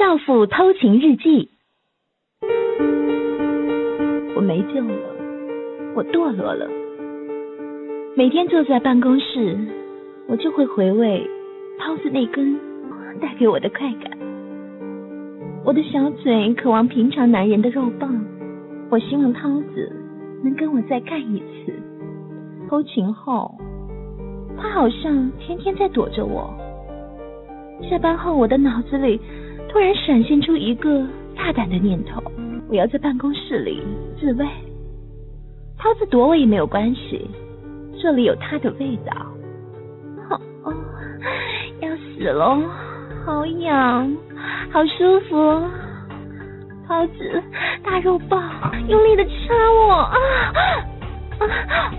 [0.00, 1.50] 少妇偷情日记。
[4.34, 5.14] 我没救了，
[5.94, 6.66] 我堕落了。
[8.16, 9.58] 每天坐在办公室，
[10.26, 11.28] 我就会回味
[11.78, 12.58] 涛子那根
[13.20, 14.10] 带给我的快感。
[15.66, 18.24] 我的小嘴渴望平常男人的肉棒，
[18.88, 19.92] 我希望涛子
[20.42, 21.74] 能跟我再干一次。
[22.70, 23.54] 偷情后，
[24.56, 26.50] 他好像天天在躲着我。
[27.82, 29.20] 下班后，我的脑子里
[29.70, 32.20] 突然闪现出一个大胆的念头：
[32.68, 33.80] 我要在办公室里
[34.18, 34.44] 自慰。
[35.78, 37.30] 涛子躲我也没有关系，
[38.02, 39.12] 这里有他的味道。
[40.28, 40.74] 哦哦，
[41.80, 42.60] 要死了，
[43.24, 44.16] 好痒，
[44.72, 45.36] 好舒服。
[46.88, 47.42] 涛子，
[47.84, 48.42] 大肉棒，
[48.88, 50.16] 用力的插我啊！
[51.38, 51.94] 啊！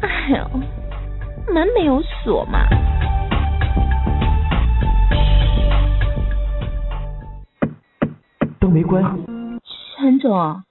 [0.00, 2.60] 哎呦，门没有锁嘛。
[8.70, 9.26] 都没关系。
[9.96, 10.62] 陈总，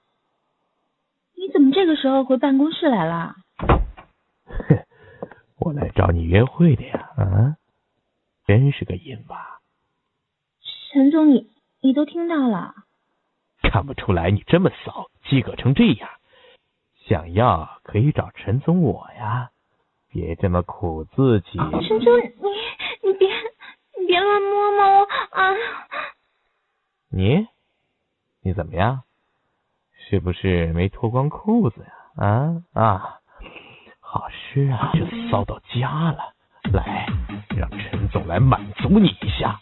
[1.36, 3.34] 你怎么这个时候回办公室来了？
[4.46, 4.78] 哼，
[5.60, 7.56] 我来找你约会的呀，啊，
[8.46, 9.60] 真是个淫娃。
[10.90, 11.50] 陈总，你
[11.82, 12.74] 你都听到了？
[13.70, 16.08] 看不出来你这么骚，饥渴成这样。
[17.06, 19.50] 想要可以找陈总我呀，
[20.08, 21.58] 别这么苦自己。
[21.86, 23.28] 陈总，你你别
[23.98, 25.54] 你别乱摸摸我啊！
[27.12, 27.46] 你
[28.42, 29.00] 你怎么样？
[30.08, 32.24] 是不是没脱光裤子呀？
[32.24, 33.18] 啊啊，
[34.00, 36.18] 好湿啊，就骚到家了。
[36.72, 37.06] 来，
[37.56, 39.50] 让陈总来满足你一下。
[39.50, 39.60] 啊！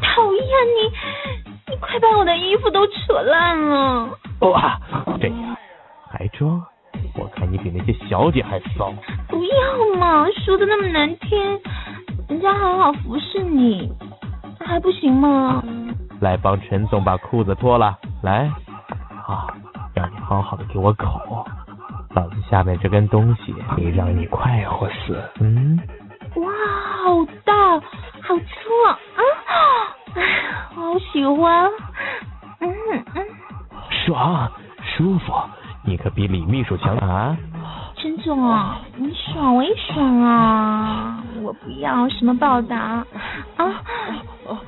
[0.00, 0.42] 讨厌
[0.76, 4.18] 你，你快把我的衣服都扯烂了。
[4.40, 4.78] 哇，
[5.20, 5.56] 这样
[6.10, 6.64] 还装？
[7.16, 8.92] 我看你比那些小姐还骚。
[9.28, 11.60] 不要嘛，说的那么难听，
[12.28, 13.90] 人家好好服侍你，
[14.60, 15.62] 还不行吗？
[16.20, 18.50] 来帮陈总把裤子脱了，来，
[19.26, 19.46] 啊，
[19.94, 21.46] 让你好好的给我口，
[22.14, 25.22] 老子下面这根东西可以让你快活死。
[25.40, 25.80] 嗯。
[26.36, 26.46] 哇，
[27.02, 27.80] 好大，
[28.20, 28.98] 好粗啊！
[29.16, 29.22] 啊，
[30.14, 30.22] 哎，
[30.74, 31.68] 好喜欢。
[32.60, 32.70] 嗯
[33.14, 33.26] 嗯。
[34.04, 34.50] 爽，
[34.84, 35.32] 舒服，
[35.84, 37.36] 你可比李秘书强啊！
[37.96, 41.22] 陈总啊，你爽我也爽啊！
[41.42, 43.04] 我不要什么报答
[43.56, 43.82] 啊，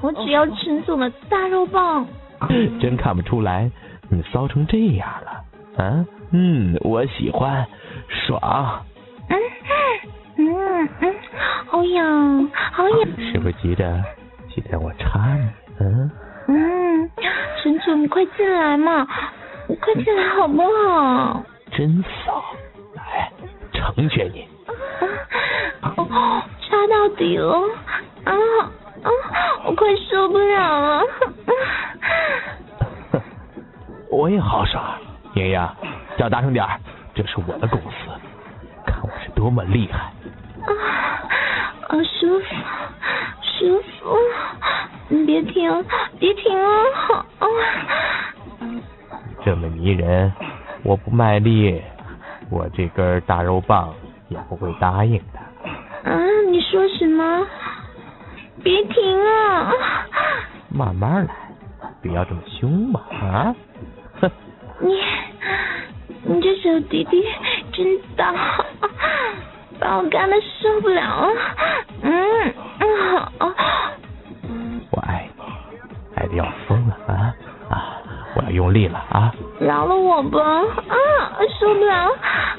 [0.00, 2.06] 我只要陈总的大肉棒。
[2.80, 3.70] 真看不出来，
[4.10, 6.04] 你骚成这样了啊！
[6.32, 7.66] 嗯，我喜欢，
[8.08, 8.84] 爽。
[9.28, 9.38] 嗯
[10.36, 11.14] 嗯嗯，
[11.66, 12.98] 好痒，好痒。
[13.32, 13.84] 是不是急着
[14.48, 15.48] 急着我插你？
[15.80, 16.10] 嗯。
[16.48, 17.10] 嗯，
[17.62, 19.06] 陈总，你快进来嘛，
[19.68, 21.42] 你快进来好不好？
[21.70, 22.42] 真骚，
[22.94, 23.30] 来，
[23.72, 24.48] 成全你。
[25.80, 25.94] 啊，
[26.60, 27.81] 插到底了，啊啊，
[29.72, 31.02] 我快受不了了。
[34.10, 34.84] 我也好爽，
[35.34, 35.68] 莹莹，
[36.18, 36.62] 叫大声点，
[37.14, 38.10] 这是我的公司，
[38.84, 40.12] 看我是多么厉害。
[40.66, 41.24] 啊，
[41.88, 42.54] 好舒服，
[43.40, 44.14] 舒服。
[45.08, 45.84] 你别停，
[46.18, 47.24] 别停啊！
[47.38, 47.46] 啊，
[49.42, 50.30] 这么迷人，
[50.82, 51.82] 我不卖力，
[52.50, 53.94] 我这根大肉棒
[54.28, 56.10] 也不会答应的。
[56.10, 57.46] 啊，你说什么？
[58.62, 59.72] 别停啊！
[60.68, 61.34] 慢慢来，
[62.02, 63.00] 不要这么凶嘛！
[63.10, 63.54] 啊，
[64.20, 64.30] 哼！
[64.80, 64.92] 你，
[66.24, 67.24] 你这小弟弟
[67.72, 68.34] 真大，
[69.78, 71.34] 把我干的受不了了。
[72.02, 73.32] 嗯嗯好。
[74.90, 75.42] 我爱你，
[76.16, 77.34] 爱的要疯了啊
[77.70, 77.96] 啊！
[78.36, 79.34] 我要用力了啊！
[79.60, 80.94] 饶了我吧啊！
[81.60, 82.10] 受不了，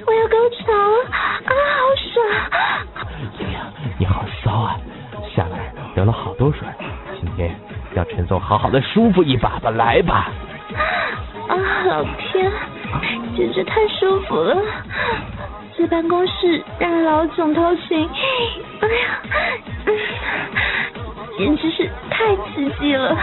[0.05, 1.51] 我要高潮了啊！
[1.77, 2.13] 好爽！
[3.39, 3.57] 莹莹，
[3.99, 4.79] 你好骚啊！
[5.93, 6.67] 下面流了好多水，
[7.19, 7.55] 今天
[7.93, 10.31] 让陈总好好的舒服一把吧，来吧！
[11.47, 11.55] 啊，
[11.85, 12.51] 老天，
[13.35, 14.57] 简直太舒服了！
[15.77, 18.09] 在办公室让老总偷情，
[18.81, 19.19] 哎呀！
[21.37, 23.15] 简直是太刺激了。